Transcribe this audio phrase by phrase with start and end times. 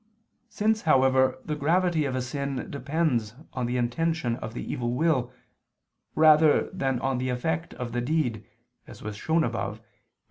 [0.49, 5.31] Since, however, the gravity of a sin depends on the intention of the evil will,
[6.15, 8.43] rather than on the effect of the deed,
[8.87, 9.85] as was shown above (I II, Q.